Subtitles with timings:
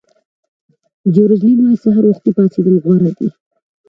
[1.13, 3.27] جیورج الین وایي سهار وختي پاڅېدل غوره دي.